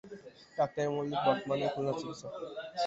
[0.57, 2.43] Doctor A Mallik কর্তমানে খুলনার civil surgeon.